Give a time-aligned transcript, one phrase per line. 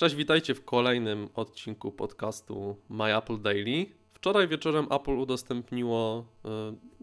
[0.00, 3.86] Cześć, witajcie w kolejnym odcinku podcastu My Apple Daily.
[4.12, 6.26] Wczoraj wieczorem Apple udostępniło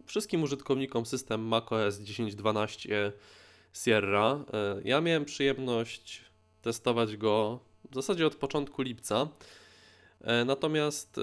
[0.01, 3.12] y, wszystkim użytkownikom system macOS 10.12
[3.73, 4.46] Sierra.
[4.79, 6.21] Y, ja miałem przyjemność
[6.62, 7.60] testować go
[7.91, 9.28] w zasadzie od początku lipca,
[10.22, 11.20] y, natomiast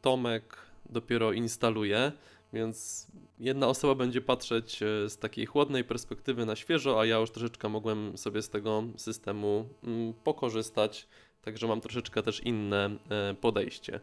[0.00, 0.56] Tomek
[0.90, 2.12] dopiero instaluje,
[2.54, 3.06] więc
[3.38, 7.68] jedna osoba będzie patrzeć y, z takiej chłodnej perspektywy na świeżo, a ja już troszeczkę
[7.68, 11.08] mogłem sobie z tego systemu mm, pokorzystać,
[11.42, 14.00] także mam troszeczkę też inne e, podejście.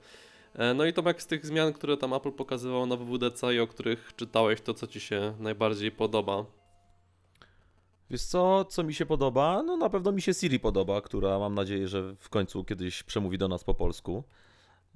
[0.56, 3.68] E, No i Tomek, z tych zmian, które tam Apple pokazywało na WWDC i o
[3.68, 6.46] których czytałeś, to co Ci się najbardziej podoba?
[8.10, 9.64] Wiesz co, co mi się podoba?
[9.64, 13.38] No na pewno mi się Siri podoba, która mam nadzieję, że w końcu kiedyś przemówi
[13.38, 14.24] do nas po polsku.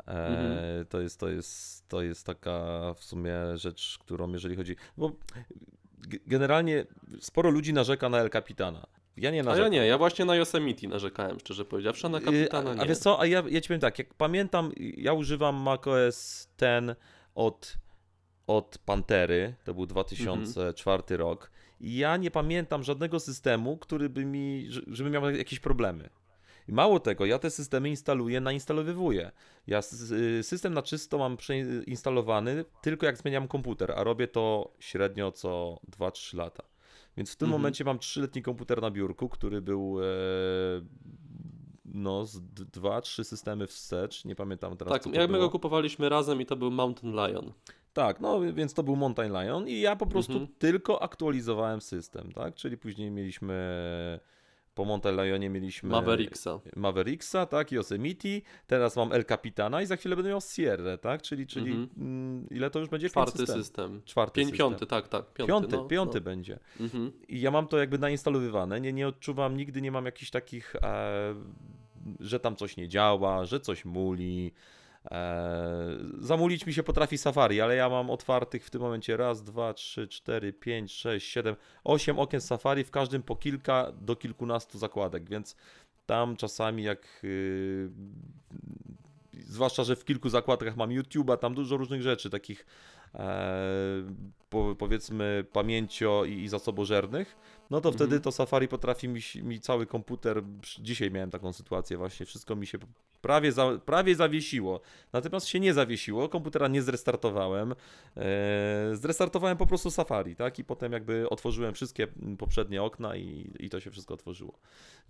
[0.07, 0.85] E, Mhm.
[0.85, 4.75] to, jest, to, jest, to jest taka w sumie rzecz, którą jeżeli chodzi...
[4.97, 5.11] Bo
[6.27, 6.85] generalnie
[7.19, 8.87] sporo ludzi narzeka na El Capitana.
[9.17, 9.73] Ja nie A narzekam.
[9.73, 12.81] ja nie, ja właśnie na Yosemite narzekałem, szczerze powiedziawszy, a na Y, Kapitana a, nie.
[12.81, 16.95] a wiesz co, a ja, ja ci powiem tak, jak pamiętam, ja używam macOS ten
[17.35, 17.77] od,
[18.47, 24.65] od Pantery, to był 2004 rok i ja nie pamiętam żadnego systemu, który by mi,
[24.69, 26.09] że- żeby miał jakieś problemy.
[26.67, 29.31] I mało tego, ja te systemy instaluję, nainstalowywuję.
[29.67, 29.79] Ja
[30.39, 35.79] y, system na czysto mam przeinstalowany tylko jak zmieniam komputer, a robię to średnio co
[35.97, 36.63] 2-3 lata.
[37.17, 37.61] Więc w tym Mhm.
[37.61, 40.05] momencie mam 3-letni komputer na biurku, który był e,
[41.85, 46.41] no z dwa, trzy systemy wstecz, nie pamiętam teraz tak, jak my go kupowaliśmy razem
[46.41, 47.53] i to był Mountain Lion.
[47.93, 50.51] Tak, no więc to był Mountain Lion i ja po prostu Mhm.
[50.59, 52.55] tylko aktualizowałem system, tak?
[52.55, 53.55] Czyli później mieliśmy
[54.75, 56.59] po Mountain Lionie mieliśmy Mavericksa.
[56.75, 58.29] Mavericksa, tak, Yosemite,
[58.67, 61.21] teraz mam El Capitana i za chwilę będę miał Sierra, tak?
[61.21, 61.89] Czyli, czyli Mhm.
[61.97, 63.09] mm, ile to już będzie?
[63.09, 63.65] Czwarty systemów.
[63.65, 64.01] system.
[64.05, 64.69] Czwarty Pięć, system.
[64.69, 65.33] piąty, tak, tak.
[65.33, 66.23] Piąty, Piąty, no, piąty no.
[66.25, 66.59] będzie.
[66.79, 67.11] Mhm.
[67.27, 71.35] I ja mam to jakby nainstalowywane, nie, nie odczuwam, nigdy nie mam jakichś takich, e,
[72.19, 74.51] że tam coś nie działa, że coś muli.
[75.11, 79.73] E, zamulić mi się potrafi Safari, ale ja mam otwartych w tym momencie raz, dwa,
[79.73, 85.29] trzy, cztery, pięć, sześć, siedem, osiem okien Safari, w każdym po kilka do kilkunastu zakładek,
[85.29, 85.55] więc
[86.05, 87.89] tam czasami jak y,
[89.33, 92.65] zwłaszcza, że w kilku zakładkach mam YouTube'a, tam dużo różnych rzeczy, takich
[93.15, 94.03] e,
[94.49, 97.35] po, powiedzmy pamięcio i, i zasobożernych,
[97.69, 98.21] no to wtedy Mhm.
[98.21, 100.43] to Safari potrafi mi, mi cały komputer,
[100.79, 102.77] dzisiaj miałem taką sytuację właśnie, wszystko mi się
[103.25, 104.81] prawie, za, prawie zawiesiło,
[105.13, 107.75] natomiast się nie zawiesiło, komputera nie zrestartowałem,
[108.17, 113.69] e, zrestartowałem po prostu Safari, tak, i potem jakby otworzyłem wszystkie poprzednie okna i, i
[113.69, 114.59] to się wszystko otworzyło.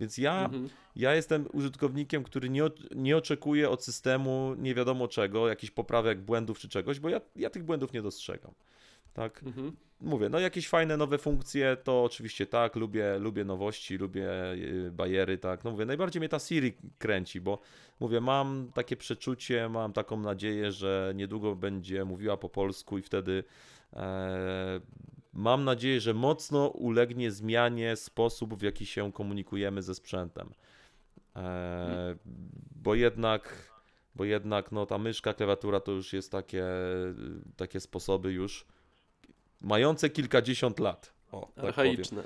[0.00, 0.68] Więc ja Mhm.
[0.96, 2.62] ja jestem użytkownikiem, który nie,
[2.94, 7.50] nie oczekuje od systemu nie wiadomo czego, jakichś poprawek, błędów czy czegoś, bo ja, ja
[7.50, 8.52] tych błędów nie dostrzegam.
[9.16, 9.72] Tak, Mhm.
[10.00, 15.38] mówię, no jakieś fajne nowe funkcje, to oczywiście tak, lubię, lubię nowości, lubię yy, bajery,
[15.38, 17.58] tak, no mówię, najbardziej mnie ta Siri kręci, bo
[18.00, 23.44] mówię, mam takie przeczucie, mam taką nadzieję, że niedługo będzie mówiła po polsku i wtedy
[23.92, 24.80] e,
[25.32, 30.50] mam nadzieję, że mocno ulegnie zmianie sposób, w jaki się komunikujemy ze sprzętem.
[31.36, 32.16] E,
[32.76, 33.70] bo jednak,
[34.14, 36.64] bo jednak no, ta myszka, klawiatura to już jest takie,
[37.56, 38.66] takie sposoby już
[39.60, 41.12] mające kilkadziesiąt lat.
[41.32, 41.68] O, tak powiem.
[41.68, 42.22] Archaiczne.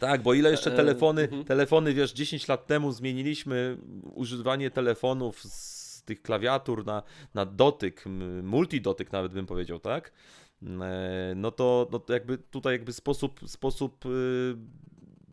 [0.00, 1.44] Tak, bo ile jeszcze E, telefony, mhm.
[1.44, 3.78] telefony, wiesz, 10 lat temu zmieniliśmy
[4.14, 7.02] używanie telefonów z tych klawiatur na,
[7.34, 8.04] na dotyk,
[8.42, 10.12] multidotyk nawet bym powiedział, tak?
[10.62, 14.54] E, No to, no to jakby tutaj jakby sposób, sposób y,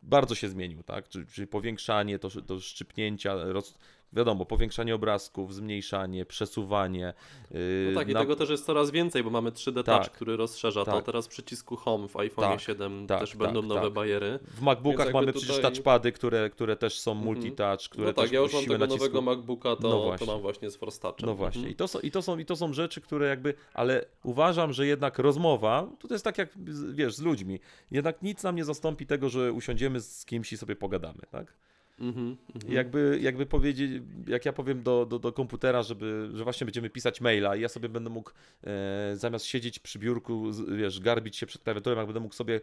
[0.03, 1.09] bardzo się zmienił, tak?
[1.09, 3.77] Czyli, czyli powiększanie, to, to szczypnięcia, roz,
[4.15, 7.13] wiadomo, powiększanie obrazków, zmniejszanie, przesuwanie.
[7.51, 10.11] y, No tak, i na- tego też jest coraz więcej, bo mamy 3D Touch, Tak.
[10.11, 10.91] który rozszerza to.
[10.91, 11.05] Tak.
[11.05, 13.93] Teraz w przycisku Home w iPhone Tak, 7 tak, też tak, będą nowe tak.
[13.93, 14.39] bajery.
[14.43, 17.25] W MacBookach mamy tutaj- przecież touchpady, które, które też są Mhm.
[17.25, 20.03] multitouch, które No tak, też ja już mam tego nacisku- nowego MacBooka, to, No to
[20.03, 20.27] właśnie.
[20.27, 21.25] mam właśnie z Force Touchem.
[21.25, 21.59] No właśnie.
[21.59, 21.73] Mhm.
[21.73, 23.53] I to, są, i, to są, I to są rzeczy, które jakby.
[23.73, 26.49] Ale uważam, że jednak rozmowa, to jest tak jak
[26.93, 27.59] wiesz, z ludźmi.
[27.91, 31.53] Jednak nic nam nie zastąpi tego, że usiądziemy z kimś i sobie pogadamy, tak?
[31.99, 32.73] Mhm, mhm.
[32.73, 37.21] Jakby, jakby powiedzieć, jak ja powiem do, do, do komputera, żeby, że właśnie będziemy pisać
[37.21, 38.31] maila i ja sobie będę mógł
[38.63, 42.61] e, zamiast siedzieć przy biurku, wiesz, garbić się przed klawiaturą, jak będę mógł sobie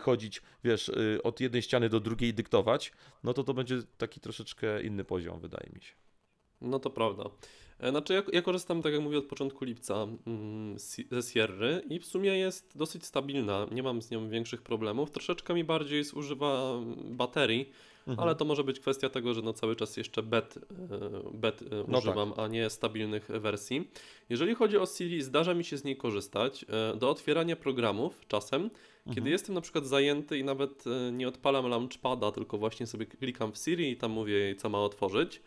[0.00, 2.92] chodzić, wiesz, y, od jednej ściany do drugiej i dyktować,
[3.24, 5.94] no to to będzie taki troszeczkę inny poziom, wydaje mi się.
[6.60, 7.24] No to prawda.
[7.84, 10.76] E, Znaczy ja, ja korzystam, tak jak mówię, od początku lipca mm,
[11.10, 13.66] ze Sierry i w sumie jest dosyć stabilna.
[13.70, 15.10] Nie mam z nią większych problemów.
[15.10, 17.70] Troszeczkę mi bardziej zużywa baterii,
[18.06, 18.28] Mhm.
[18.28, 20.60] ale to może być kwestia tego, że no cały czas jeszcze bet, e,
[21.34, 23.88] bet e, No używam, a nie stabilnych wersji.
[24.28, 26.64] Jeżeli chodzi o Siri, zdarza mi się z niej korzystać.
[26.96, 28.70] Do otwierania programów czasem
[29.04, 29.32] Kiedy Mhm.
[29.32, 33.90] jestem na przykład zajęty i nawet nie odpalam launchpada, tylko właśnie sobie klikam w Siri
[33.90, 35.40] i tam mówię jej, co ma otworzyć.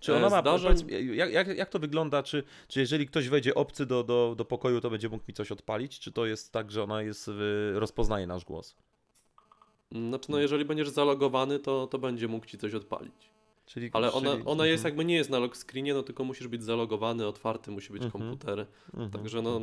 [0.00, 0.42] Czy E, ona ma,
[0.86, 4.44] mi, jak, jak, jak to wygląda, czy, czy jeżeli ktoś wejdzie obcy do, do, do
[4.44, 7.30] pokoju, to będzie mógł mi coś odpalić, czy to jest tak, że ona jest,
[7.74, 8.76] rozpoznaje nasz głos?
[9.92, 13.30] Znaczy, no jeżeli będziesz zalogowany, to, to będzie mógł ci coś odpalić.
[13.66, 16.24] Czyli, Ale ona, czyli, ona jest mhm, jakby nie jest na lock screenie, no tylko
[16.24, 18.12] musisz być zalogowany, otwarty musi być Mhm.
[18.24, 18.66] komputer.
[18.94, 19.60] mhm, Także no.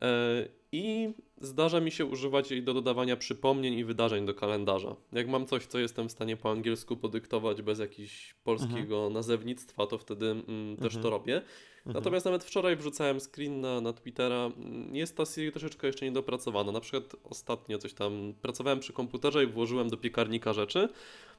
[0.00, 0.44] Mhm.
[0.44, 4.96] E, I zdarza mi się używać jej do dodawania przypomnień i wydarzeń do kalendarza.
[5.12, 9.98] Jak mam coś, co jestem w stanie po angielsku podyktować bez jakiegoś polskiego nazewnictwa, to
[9.98, 11.02] wtedy mm, też Mhm.
[11.02, 11.36] to robię.
[11.36, 11.94] Mhm.
[11.94, 14.50] Natomiast nawet wczoraj wrzucałem screen na, na Twittera.
[14.92, 16.72] Jest ta Siri troszeczkę jeszcze niedopracowana.
[16.72, 20.88] Na przykład ostatnio coś tam pracowałem przy komputerze i włożyłem do piekarnika rzeczy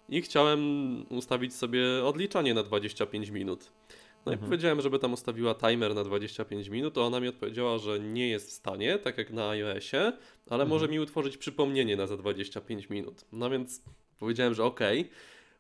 [0.10, 0.60] i chciałem
[1.10, 3.72] ustawić sobie odliczanie na 25 minut.
[4.26, 4.50] No i Mhm.
[4.50, 8.50] powiedziałem, żeby tam ustawiła timer na 25 minut, to ona mi odpowiedziała, że nie jest
[8.50, 10.14] w stanie, tak jak na iOSie,
[10.50, 13.26] ale może mi utworzyć przypomnienie na za 25 minut.
[13.32, 13.82] No więc
[14.20, 15.10] powiedziałem, że okej.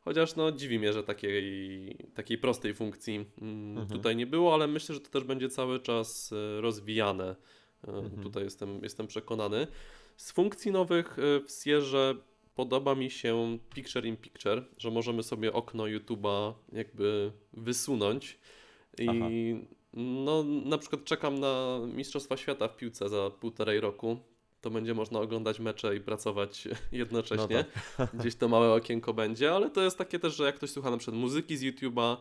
[0.05, 3.87] Chociaż no dziwi mnie, że takiej, takiej prostej funkcji mm, Mhm.
[3.87, 7.35] tutaj nie było, ale myślę, że to też będzie cały czas e, rozwijane.
[7.87, 8.23] E, Mhm.
[8.23, 9.67] Tutaj jestem, jestem przekonany.
[10.17, 12.15] Z funkcji nowych e, w Sierze
[12.55, 18.37] podoba mi się Picture in Picture, że możemy sobie okno YouTube'a jakby wysunąć
[18.99, 19.29] i Aha.
[19.93, 24.17] no na przykład czekam na Mistrzostwa Świata w piłce za półtorej roku.
[24.61, 27.65] To będzie można oglądać mecze i pracować jednocześnie.
[27.99, 30.91] No Gdzieś to małe okienko będzie, ale to jest takie też, że jak ktoś słucha
[30.91, 32.17] na przykład muzyki z YouTube'a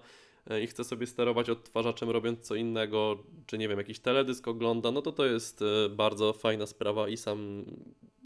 [0.50, 4.90] e, i chce sobie sterować odtwarzaczem robiąc co innego, czy nie wiem, jakiś teledysk ogląda,
[4.90, 7.64] no to to jest e, bardzo fajna sprawa i sam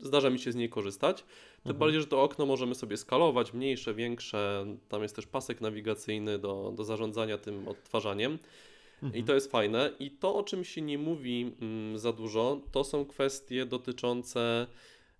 [0.03, 1.23] zdarza mi się z niej korzystać.
[1.23, 1.29] Tym
[1.65, 1.79] Mhm.
[1.79, 4.67] bardziej, że to okno możemy sobie skalować, mniejsze, większe.
[4.89, 8.39] Tam jest też pasek nawigacyjny do, do zarządzania tym odtwarzaniem.
[9.03, 9.25] I Mhm.
[9.25, 9.91] to jest fajne.
[9.99, 14.67] I to, o czym się nie mówi mm, za dużo, to są kwestie dotyczące,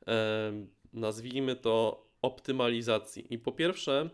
[0.07, 0.53] e,
[0.93, 3.27] nazwijmy to, optymalizacji.
[3.35, 4.11] I po pierwsze,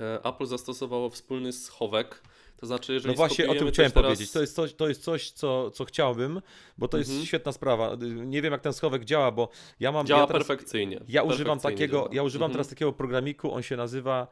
[0.00, 2.22] e, Apple zastosowało wspólny schowek.
[2.60, 4.32] To znaczy, jeżeli No właśnie o tym chciałem teraz- powiedzieć.
[4.32, 6.40] To jest coś, to jest coś co, co chciałbym,
[6.78, 7.26] bo to jest Mhm.
[7.26, 7.96] świetna sprawa.
[8.26, 9.48] Nie wiem, jak ten schowek działa, bo
[9.80, 10.06] ja mam.
[10.06, 11.00] Działa ja teraz, perfekcyjnie.
[11.08, 12.08] Ja używam Perfekcyjnie takiego, działa.
[12.12, 12.52] ja używam Mhm.
[12.54, 14.26] teraz takiego programiku, on się nazywa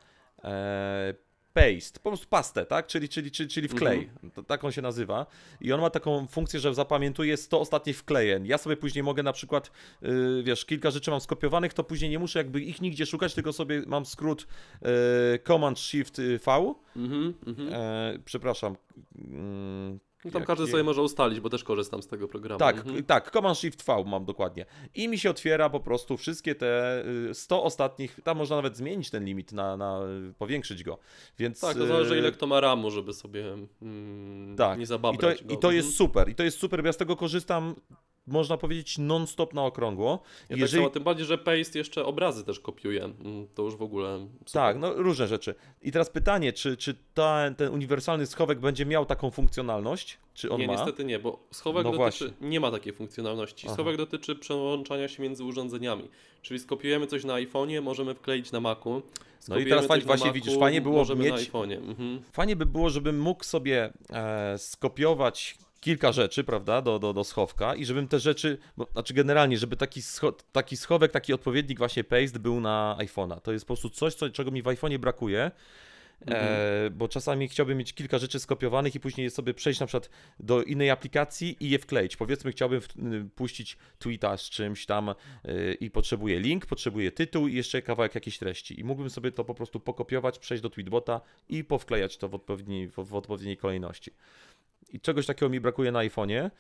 [0.44, 1.14] e,
[1.52, 2.86] Paste, po prostu pastę, tak?
[2.86, 4.10] Czyli, czyli, czyli, czyli wklej.
[4.24, 4.44] Mhm.
[4.44, 5.26] Tak on się nazywa.
[5.60, 8.46] I on ma taką funkcję, że zapamiętuje 100 ostatnich wklejeń.
[8.46, 9.70] Ja sobie później mogę na przykład,
[10.02, 13.52] y, wiesz, kilka rzeczy mam skopiowanych, to później nie muszę jakby ich nigdzie szukać, tylko
[13.52, 16.74] sobie mam skrót y, Command Shift y, V.
[16.96, 17.68] Mhm, mhm.
[17.72, 18.76] E, przepraszam.
[20.24, 22.58] No tam każdy sobie może ustalić, bo też korzystam z tego programu.
[22.58, 23.04] tak, Mhm.
[23.04, 24.66] tak, Command Shift V mam dokładnie.
[24.94, 29.10] I mi się otwiera po prostu wszystkie te y, 100 ostatnich, tam można nawet zmienić
[29.10, 30.00] ten limit, na, na
[30.38, 30.98] powiększyć go.
[31.38, 34.78] Więc Tak, to zależy y, ile kto ma ramu, żeby sobie mm, tak.
[34.78, 35.54] nie I to, zababrać go.
[35.54, 35.96] I to jest Mhm.
[35.96, 37.74] super, i to jest super, bo ja z tego korzystam,
[38.30, 40.22] można powiedzieć, non-stop na okrągło.
[40.48, 40.70] Ja Jeżeli...
[40.70, 43.04] tak samo, tym bardziej, że Paste jeszcze obrazy też kopiuje.
[43.04, 44.52] Mm, To już w ogóle super.
[44.52, 45.54] Tak, no różne rzeczy.
[45.82, 50.18] I teraz pytanie, czy, czy ta, ten uniwersalny schowek będzie miał taką funkcjonalność?
[50.34, 50.72] Czy on nie, ma?
[50.72, 52.48] niestety nie, bo schowek No dotyczy, właśnie.
[52.48, 53.66] nie ma takiej funkcjonalności.
[53.66, 53.74] Aha.
[53.74, 56.08] Schowek dotyczy przełączania się między urządzeniami.
[56.42, 59.02] Czyli skopiujemy coś na iPhone'ie, możemy wkleić na Macu.
[59.48, 61.76] No i teraz na właśnie Macu, widzisz, fajnie było możemy na mieć- iPhone'ie.
[61.88, 62.22] Mhm.
[62.32, 67.74] Fajnie by było, żebym mógł sobie e, skopiować kilka rzeczy, prawda, do, do, do schowka
[67.74, 72.04] i żebym te rzeczy, bo, znaczy generalnie, żeby taki, scho, taki schowek, taki odpowiednik właśnie
[72.04, 73.40] paste był na iPhone'a.
[73.40, 75.50] To jest po prostu coś, co, czego mi w iPhone'ie brakuje.
[76.26, 80.10] E, bo czasami chciałbym mieć kilka rzeczy skopiowanych i później je sobie przejść na przykład
[80.40, 82.16] do innej aplikacji i je wkleić.
[82.16, 82.88] Powiedzmy, chciałbym w,
[83.34, 88.38] puścić tweeta z czymś tam y, i potrzebuję link, potrzebuję tytuł i jeszcze kawałek jakiejś
[88.38, 88.80] treści.
[88.80, 92.88] I mógłbym sobie to po prostu pokopiować, przejść do tweetbota i powklejać to w odpowiedniej,
[92.88, 94.10] w, w odpowiedniej kolejności.
[94.88, 96.50] I czegoś takiego mi brakuje na iPhone'ie.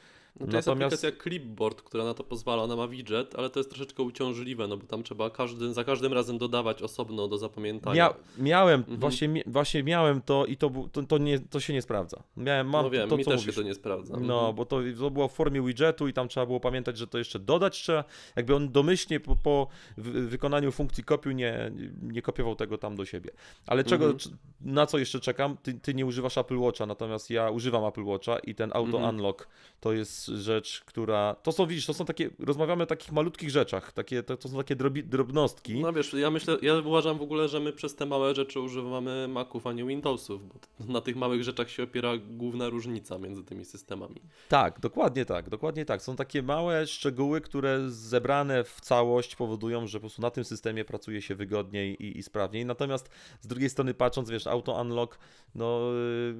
[0.40, 3.60] No to jest Natomiast- aplikacja Clipboard, która na to pozwala, ona ma widget, ale to
[3.60, 7.94] jest troszeczkę uciążliwe, no bo tam trzeba każdy, za każdym razem dodawać osobno do zapamiętania.
[7.94, 8.14] Mia
[8.44, 9.00] miałem, Mhm.
[9.00, 12.22] właśnie, właśnie miałem to i to, to, to, nie, to się nie sprawdza.
[12.36, 13.54] Miałem, mam no wiem, to, mi co też mówisz.
[13.54, 14.16] się to nie sprawdza.
[14.20, 14.54] No, Mhm.
[14.54, 17.38] bo to, to było w formie widgetu i tam trzeba było pamiętać, że to jeszcze
[17.38, 18.04] dodać trzeba.
[18.36, 19.66] Jakby on domyślnie po, po
[19.96, 23.30] wy- wykonaniu funkcji kopiuj nie, nie kopiował tego tam do siebie.
[23.66, 24.36] Ale czego, Mhm.
[24.60, 25.56] na co jeszcze czekam?
[25.62, 29.14] Ty, ty nie używasz Apple Watcha, natomiast ja używam Apple Watcha i ten auto Mhm.
[29.16, 29.48] unlock
[29.80, 31.36] to jest rzecz, która.
[31.42, 32.30] To są, widzisz, to są takie.
[32.38, 33.92] Rozmawiamy o takich malutkich rzeczach.
[33.92, 35.80] Takie, to, to są takie drobi, drobnostki.
[35.80, 39.28] No wiesz, ja myślę, ja uważam w ogóle, że my przez te małe rzeczy używamy
[39.28, 40.54] Maców, a nie Windowsów, bo
[40.92, 44.22] na tych małych rzeczach się opiera główna różnica między tymi systemami.
[44.48, 46.02] Tak, dokładnie tak, dokładnie tak.
[46.02, 50.84] Są takie małe szczegóły, które zebrane w całość powodują, że po prostu na tym systemie
[50.84, 52.66] pracuje się wygodniej i, i sprawniej.
[52.66, 55.18] Natomiast z drugiej strony patrząc, wiesz, auto unlock,
[55.54, 56.34] no y,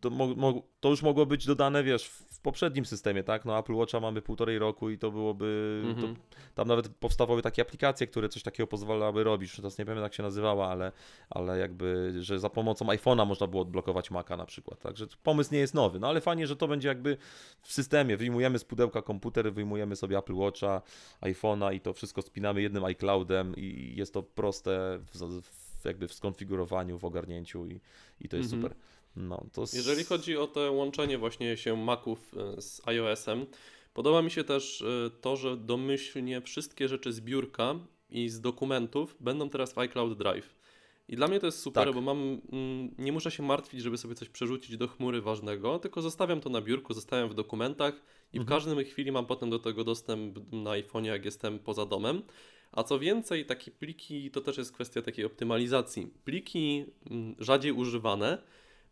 [0.00, 3.44] to, mo, mo, to już mogło być dodane, wiesz, w poprzednim systemie, tak?
[3.44, 6.14] No Apple Watcha mamy półtorej roku i to byłoby, Mhm.
[6.16, 6.20] to,
[6.54, 10.22] tam nawet powstawały takie aplikacje, które coś takiego pozwalały robić, teraz nie pamiętam jak się
[10.22, 10.92] nazywała, ale,
[11.30, 15.60] ale jakby, że za pomocą iPhone'a można było odblokować Maca na przykład, także pomysł nie
[15.60, 17.16] jest nowy, no ale fajnie, że to będzie jakby
[17.62, 20.82] w systemie, wyjmujemy z pudełka komputer, wyjmujemy sobie Apple Watcha,
[21.22, 26.14] iPhone'a i to wszystko spinamy jednym iCloudem i jest to proste w, w, jakby w
[26.14, 27.80] skonfigurowaniu, w ogarnięciu i,
[28.20, 28.62] i to jest Mhm.
[28.72, 28.76] super.
[29.16, 33.46] No, to Jeżeli chodzi o to łączenie właśnie się Maców e, z iOS-em,
[33.94, 37.74] podoba mi się też e, to, że domyślnie wszystkie rzeczy z biurka
[38.10, 40.54] i z dokumentów będą teraz w iCloud Drive.
[41.08, 41.94] I dla mnie to jest super, Tak.
[41.94, 46.02] bo mam, mm, nie muszę się martwić, żeby sobie coś przerzucić do chmury ważnego, tylko
[46.02, 47.94] zostawiam to na biurku, zostawiam w dokumentach
[48.32, 48.46] i w Mhm.
[48.58, 52.22] każdym chwili mam potem do tego dostęp na iPhone'ie, jak jestem poza domem.
[52.72, 56.06] A co więcej, takie pliki to też jest kwestia takiej optymalizacji.
[56.24, 58.42] Pliki mm, rzadziej używane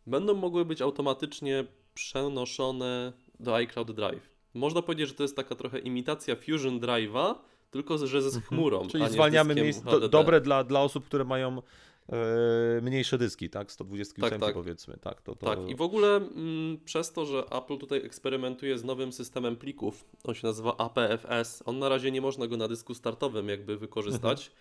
[0.09, 4.29] będą mogły być automatycznie przenoszone do iCloud Drive.
[4.53, 7.35] Można powiedzieć, że to jest taka trochę imitacja Fusion Drive'a,
[7.71, 8.77] tylko że chmurą.
[8.77, 8.91] Mhm.
[8.91, 11.61] Czyli nie z zwalniamy miejsce do, dobre dla, dla osób, które mają
[12.09, 13.71] e, mniejsze dyski, tak?
[13.71, 14.53] 128 Tak, tak.
[14.53, 15.21] powiedzmy, tak.
[15.21, 15.45] To, to...
[15.45, 20.05] Tak, i w ogóle mm, przez to, że Apple tutaj eksperymentuje z nowym systemem plików,
[20.23, 24.51] on się nazywa APFS, on na razie nie można go na dysku startowym jakby wykorzystać,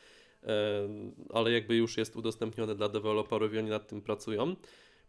[0.43, 0.49] e,
[1.33, 4.57] ale jakby już jest udostępniony dla deweloperów i oni nad tym pracują.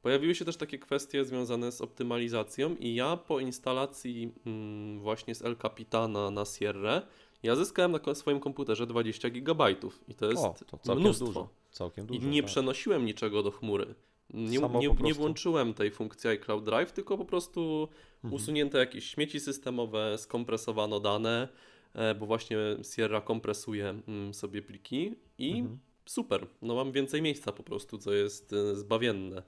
[0.01, 5.41] Pojawiły się też takie kwestie związane z optymalizacją i ja po instalacji mm, właśnie z
[5.41, 7.01] El Capitana na Sierra,
[7.43, 9.71] ja zyskałem na swoim komputerze 20 GB
[10.07, 11.25] i to jest o, to całkiem mnóstwo.
[11.25, 11.49] dużo.
[11.71, 12.29] Całkiem I dużo.
[12.29, 12.51] nie tak.
[12.51, 13.95] przenosiłem niczego do chmury.
[14.33, 17.87] Nie, nie, nie włączyłem tej funkcji iCloud Drive, tylko po prostu
[18.23, 18.33] Mhm.
[18.33, 21.47] usunięto jakieś śmieci systemowe, skompresowano dane,
[21.93, 22.57] e, bo właśnie
[22.95, 25.79] Sierra kompresuje mm, sobie pliki i Mhm.
[26.05, 26.47] super.
[26.61, 29.43] No mam więcej miejsca po prostu, co jest e, zbawienne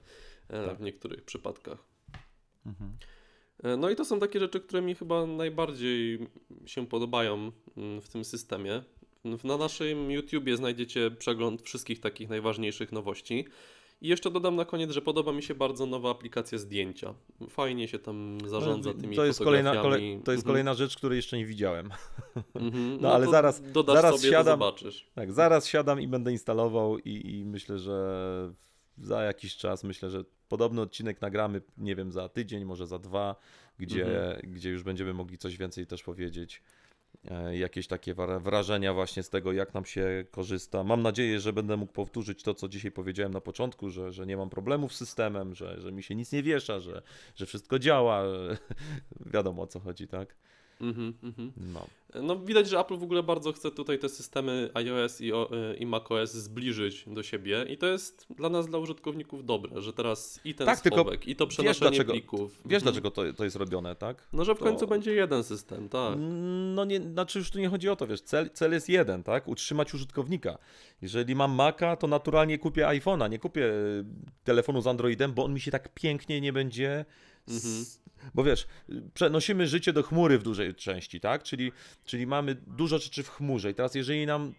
[0.52, 0.78] Tak.
[0.78, 1.78] w niektórych przypadkach.
[2.66, 2.92] Mhm.
[3.62, 6.18] E, No i to są takie rzeczy, które mi chyba najbardziej
[6.66, 8.82] się podobają mm, w tym systemie.
[9.44, 13.44] Na naszym YouTubie znajdziecie przegląd wszystkich takich najważniejszych nowości.
[14.00, 17.14] I jeszcze dodam na koniec, że podoba mi się bardzo nowa aplikacja zdjęcia.
[17.48, 20.96] Fajnie się tam zarządza No, tymi to jest kolejna, kolej, to jest Mhm, kolejna rzecz,
[20.96, 21.90] której jeszcze nie widziałem.
[22.54, 22.98] mhm.
[23.00, 24.52] No, ale to zaraz- zaraz sobie, siadam.
[24.58, 25.10] zobaczysz.
[25.14, 28.52] Tak, zaraz siadam i będę instalował i, i myślę, że
[28.98, 33.36] za jakiś czas, myślę, że podobny odcinek nagramy, nie wiem, za tydzień, może za dwa,
[33.78, 34.52] gdzie, Mhm.
[34.52, 36.62] gdzie już będziemy mogli coś więcej też powiedzieć.
[37.30, 40.84] E, Jakieś takie wra- wrażenia właśnie z tego, jak nam się korzysta.
[40.84, 44.36] Mam nadzieję, że będę mógł powtórzyć to, co dzisiaj powiedziałem na początku, że, że nie
[44.36, 47.02] mam problemów z systemem, że, że mi się nic nie wiesza, że,
[47.34, 48.24] że wszystko działa.
[49.34, 50.34] Wiadomo o co chodzi, tak?
[50.82, 51.52] Mhm, mhm.
[51.56, 51.86] No.
[52.22, 55.86] No widać, że Apple w ogóle bardzo chce tutaj te systemy iOS i, o- i
[55.86, 60.54] macOS zbliżyć do siebie i to jest dla nas, dla użytkowników dobre, że teraz i
[60.54, 62.50] ten Tak, tylko schowek, i to przenoszenie dlaczego- plików.
[62.64, 62.82] Wiesz, Mhm.
[62.82, 64.28] dlaczego to, to jest robione, tak?
[64.32, 66.18] No, że w to- końcu będzie jeden system, tak.
[66.74, 69.48] No nie, znaczy już tu nie chodzi o to, wiesz, cel, cel jest jeden, tak?
[69.48, 70.58] Utrzymać użytkownika.
[71.02, 73.72] Jeżeli mam Maca, to naturalnie kupię iPhone'a, nie kupię e,
[74.44, 77.04] telefonu z Androidem, bo on mi się tak pięknie nie będzie...
[77.48, 78.02] S...
[78.34, 78.66] Bo wiesz,
[79.14, 81.42] przenosimy życie do chmury w dużej części, tak?
[81.42, 81.72] Czyli,
[82.04, 84.54] czyli mamy dużo rzeczy w chmurze i teraz jeżeli nam,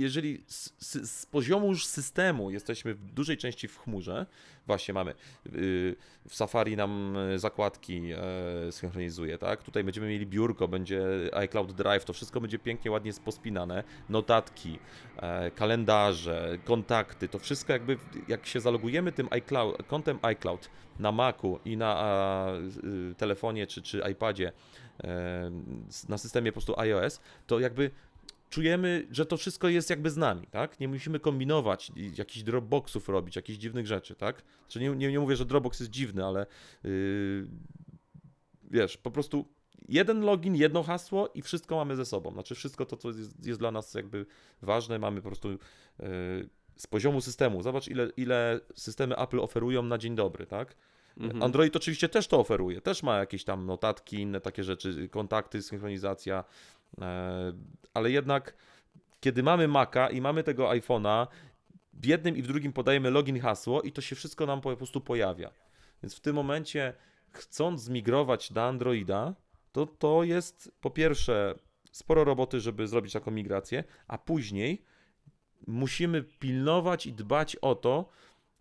[0.00, 4.26] jeżeli z, z, z poziomu już systemu jesteśmy w dużej części w chmurze,
[4.66, 5.14] właśnie mamy
[5.46, 5.96] y,
[6.28, 9.62] w Safari nam y, zakładki e, synchronizuje, tak?
[9.62, 11.02] Tutaj będziemy mieli biurko, będzie
[11.32, 14.78] iCloud Drive, to wszystko będzie pięknie, ładnie pospinane, notatki,
[15.16, 21.58] e, kalendarze, kontakty, to wszystko jakby, jak się zalogujemy tym iCloud, kontem iCloud na Macu
[21.64, 22.46] i na
[23.10, 24.52] y, telefonie czy, czy iPadzie
[25.04, 25.50] e,
[26.08, 27.90] na systemie po prostu iOS, to jakby
[28.50, 30.80] czujemy, że to wszystko jest jakby z nami, tak?
[30.80, 34.42] Nie musimy kombinować, jakichś Dropboxów robić, jakichś dziwnych rzeczy, tak?
[34.68, 36.46] Czy nie, nie, nie mówię, że Dropbox jest dziwny, ale
[36.84, 37.46] yy,
[38.70, 39.44] wiesz, po prostu
[39.88, 42.32] jeden login, jedno hasło i wszystko mamy ze sobą.
[42.32, 44.26] Znaczy wszystko to, co jest, jest dla nas jakby
[44.62, 45.58] ważne, mamy po prostu yy,
[46.76, 47.62] z poziomu systemu.
[47.62, 50.74] Zobacz, ile, ile systemy Apple oferują na dzień dobry, tak?
[51.16, 51.42] Mhm.
[51.42, 56.44] Android oczywiście też to oferuje, też ma jakieś tam notatki, inne takie rzeczy, kontakty, synchronizacja,
[57.94, 58.54] ale jednak
[59.20, 61.26] kiedy mamy Maca i mamy tego iPhone'a,
[61.92, 65.00] w jednym i w drugim podajemy login, hasło i to się wszystko nam po prostu
[65.00, 65.50] pojawia.
[66.02, 66.92] Więc w tym momencie,
[67.30, 69.34] chcąc zmigrować do Androida,
[69.72, 71.54] to to jest po pierwsze
[71.92, 74.84] sporo roboty, żeby zrobić taką migrację, a później
[75.66, 78.08] musimy pilnować i dbać o to,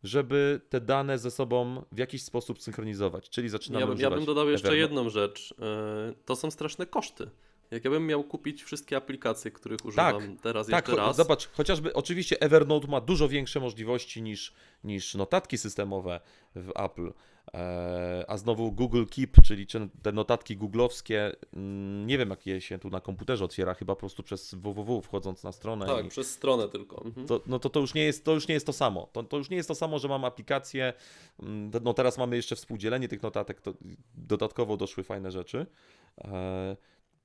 [0.04, 3.30] żeby te dane ze sobą w jakiś sposób synchronizować.
[3.30, 4.94] Czyli zaczynamy Ja, bym- ja bym dodał jeszcze Evernote.
[4.96, 5.54] jedną rzecz.
[5.60, 7.30] E, To są straszne koszty.
[7.72, 11.16] Jak ja bym miał kupić wszystkie aplikacje, których używam teraz Tak, jeszcze raz.
[11.16, 16.20] zobacz, chociażby oczywiście Evernote ma dużo większe możliwości niż, niż notatki systemowe
[16.56, 17.12] w Apple.
[17.54, 22.62] E, a znowu Google Keep, czyli czy te notatki googlowskie, mm, nie wiem jak je
[22.62, 25.86] się tu na komputerze otwiera, chyba po prostu przez www wchodząc na stronę.
[25.86, 27.06] Tak, i- przez stronę tylko.
[27.06, 27.28] Mhm.
[27.28, 29.10] to, no to, to, już nie jest, to już nie jest to samo.
[29.14, 30.94] To, to już nie jest to samo, że mam aplikację.
[31.40, 33.74] mm, No teraz mamy jeszcze współdzielenie tych notatek, to
[34.16, 35.66] dodatkowo doszły fajne rzeczy.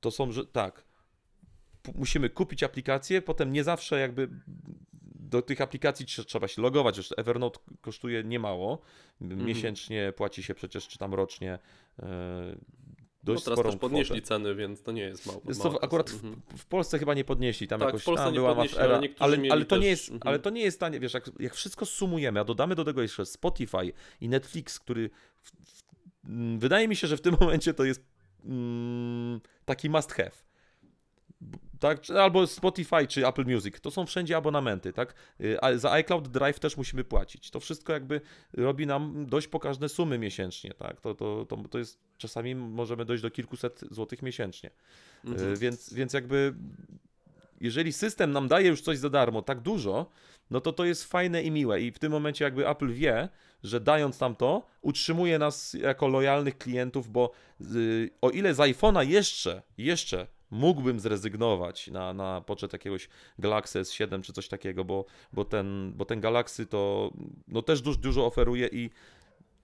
[0.02, 0.84] To są, że tak.
[1.94, 4.28] Musimy kupić aplikację, potem nie zawsze jakby
[5.14, 6.94] do tych aplikacji trze- trzeba się logować.
[6.94, 8.78] Zresztą Evernote kosztuje niemało.
[9.20, 11.58] Miesięcznie płaci się przecież, czy tam rocznie.
[12.02, 12.56] e,
[13.24, 14.26] No Dość teraz sporą też podnieśli kwotę.
[14.28, 15.40] ceny, więc to nie jest mało.
[15.48, 16.42] Jest to akurat w, Mhm.
[16.56, 18.94] w Polsce chyba nie podnieśli, tam Tak, jakoś w Polsce tam nie była podnieśli, ale
[19.18, 20.28] ale, ale to nie też, jest, mhm.
[20.28, 23.26] ale to nie jest tanie, wiesz, jak, jak wszystko sumujemy, a dodamy do tego jeszcze
[23.26, 25.10] Spotify i Netflix, który
[25.42, 25.82] w, w,
[26.58, 28.11] wydaje mi się, że w tym momencie to jest
[28.44, 30.32] mm, taki must have.
[31.80, 35.14] Tak, albo Spotify czy Apple Music, to są wszędzie abonamenty, tak?
[35.40, 37.50] Y, A za iCloud Drive też musimy płacić.
[37.50, 38.20] To wszystko jakby
[38.52, 41.00] robi nam dość pokaźne sumy miesięcznie, tak?
[41.00, 44.70] To, to, to, to jest czasami możemy dojść do kilkuset złotych miesięcznie.
[45.24, 45.52] Mhm.
[45.52, 46.54] Y, Więc, więc jakby
[47.62, 50.06] jeżeli system nam daje już coś za darmo, tak dużo,
[50.50, 51.80] no to to jest fajne i miłe.
[51.80, 53.28] I w tym momencie jakby Apple wie,
[53.62, 57.30] że dając nam to, utrzymuje nas jako lojalnych klientów, bo
[57.74, 64.22] y, o ile z iPhone'a jeszcze, jeszcze mógłbym zrezygnować na, na poczet jakiegoś Galaxy S7
[64.22, 67.12] czy coś takiego, bo, bo, ten, bo ten Galaxy to
[67.48, 68.90] no też dużo, dużo oferuje i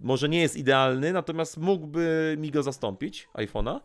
[0.01, 3.81] może nie jest idealny, natomiast mógłby mi go zastąpić, iPhone'a.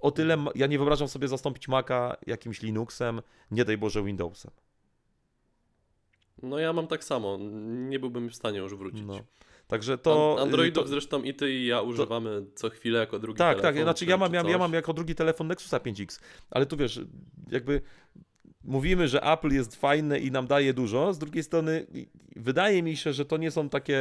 [0.00, 4.50] O tyle ja nie wyobrażam sobie zastąpić Maca jakimś Linuxem, nie daj Boże Windowsem.
[6.42, 7.38] No ja mam tak samo.
[7.88, 9.02] Nie byłbym w stanie już wrócić.
[9.06, 9.20] No.
[9.66, 10.36] Także to.
[10.38, 13.74] An- Androidów to, zresztą i ty i ja używamy co chwilę jako drugi tak, telefon.
[13.74, 13.82] tak.
[13.84, 17.00] Znaczy czy- ja mam, ja, ja mam jako drugi telefon Nexusa 5X, ale tu wiesz,
[17.50, 17.82] jakby
[18.64, 21.12] mówimy, że Apple jest fajne i nam daje dużo.
[21.14, 21.86] Z drugiej strony
[22.36, 24.00] wydaje mi się, że to nie są takie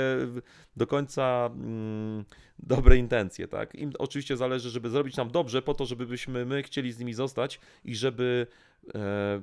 [0.76, 2.26] do końca mm,
[2.60, 3.76] dobre intencje, tak?
[3.76, 7.60] Im oczywiście zależy, żeby zrobić nam dobrze, po to, żebyśmy my chcieli z nimi zostać
[7.86, 8.48] i żeby
[8.96, 9.42] e,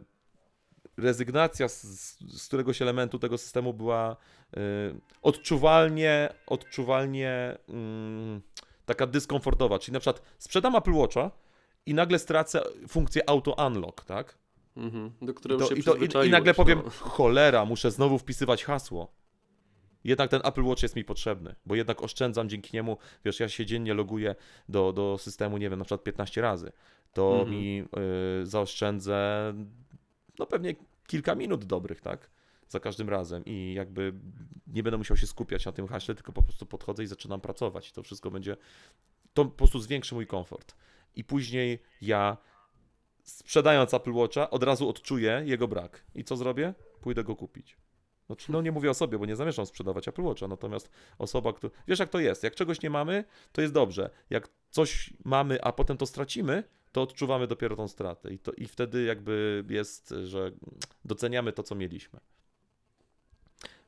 [0.97, 4.17] rezygnacja z, z- z któregoś elementu tego systemu była
[4.57, 4.61] e,
[5.23, 8.41] odczuwalnie, odczuwalnie mm,
[8.87, 9.79] taka dyskomfortowa.
[9.79, 11.31] Czyli na przykład sprzedam Apple Watcha
[11.87, 14.39] i nagle stracę funkcję auto unlock, tak?
[14.77, 15.13] Mhm.
[15.23, 16.91] Do I, którego to, się i, to, i, I nagle przyzwyczaiłeś, powiem, no.
[16.91, 19.13] cholera, muszę znowu wpisywać hasło.
[20.05, 23.67] Jednak ten Apple Watch jest mi potrzebny, bo jednak oszczędzam dzięki niemu, wiesz, ja się
[23.67, 24.35] dziennie loguję
[24.69, 26.73] do, do systemu, nie wiem, na przykład 15 razy.
[27.13, 27.51] To Mhm.
[27.51, 27.85] mi
[28.43, 29.55] y, zaoszczędzę,
[30.39, 30.75] no pewnie
[31.07, 32.31] kilka minut dobrych, tak?
[32.69, 34.13] Za każdym razem i jakby
[34.67, 37.93] nie będę musiał się skupiać na tym haśle, tylko po prostu podchodzę i zaczynam pracować.
[37.93, 38.57] To wszystko będzie,
[39.35, 40.75] to po prostu zwiększy mój komfort.
[41.15, 42.37] I później ja
[43.27, 46.05] sprzedając Apple Watcha, od razu odczuję jego brak.
[46.15, 46.75] I co zrobię?
[47.01, 47.77] Pójdę go kupić.
[48.27, 51.73] Znaczy, no nie mówię o sobie, bo nie zamierzam sprzedawać Apple Watcha, natomiast osoba, która...
[51.89, 54.11] Wiesz jak to jest, jak czegoś nie mamy, to jest dobrze.
[54.31, 58.33] Jak coś mamy, a potem to stracimy, to odczuwamy dopiero tą stratę.
[58.33, 60.53] I, to, i wtedy jakby jest, że
[61.05, 62.21] doceniamy to, co mieliśmy.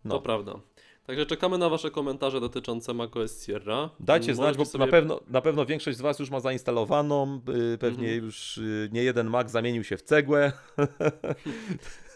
[0.05, 0.15] No.
[0.15, 0.61] To prawda.
[1.09, 3.91] Także czekamy na Wasze komentarze dotyczące macOS Sierra.
[4.01, 7.41] Dajcie znać, bo sobie- na, pewno, na pewno większość z Was już ma zainstalowaną,
[7.75, 8.25] y, pewnie Mhm.
[8.25, 10.53] już y, nie jeden Mac zamienił się w cegłę.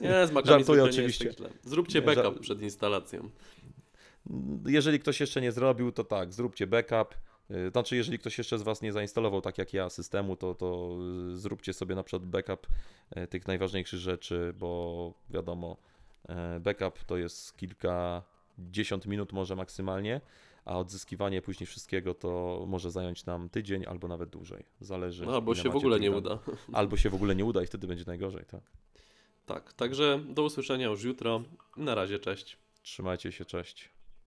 [0.00, 1.34] Nie, z Macami Żartuję oczywiście.
[1.34, 1.52] Tak.
[1.62, 3.30] Zróbcie Nie, backup żart- przed instalacją.
[4.66, 7.14] Jeżeli ktoś jeszcze nie zrobił, to tak, zróbcie backup.
[7.50, 10.98] Y, Znaczy, jeżeli ktoś jeszcze z Was nie zainstalował, tak jak ja, systemu, to, to
[11.34, 12.66] zróbcie sobie na przykład backup
[13.30, 15.76] tych najważniejszych rzeczy, bo wiadomo,
[16.60, 17.56] backup to jest
[18.56, 20.20] kilkadziesiąt minut może maksymalnie,
[20.64, 24.64] a odzyskiwanie później wszystkiego to może zająć nam tydzień albo nawet dłużej.
[24.80, 25.26] Zależy.
[25.26, 26.40] No, albo się w ogóle nie programu.
[26.46, 26.56] uda.
[26.78, 28.62] Albo się w ogóle nie uda i wtedy będzie najgorzej, tak.
[29.46, 31.42] Tak, także do usłyszenia już jutro.
[31.76, 32.56] Na razie, cześć.
[32.82, 33.88] Trzymajcie się, cześć.